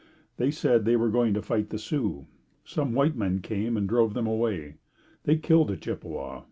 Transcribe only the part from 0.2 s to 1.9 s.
They said they were going to fight the